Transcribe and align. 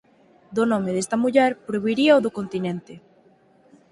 Do 0.55 0.63
nome 0.71 0.91
desta 0.95 1.17
muller 1.23 1.51
proviría 1.69 2.13
o 2.17 2.23
do 2.25 2.31
continente. 2.37 2.93